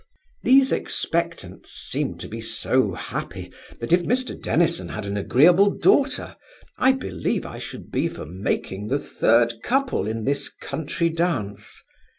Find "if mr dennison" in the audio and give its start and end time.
3.93-4.89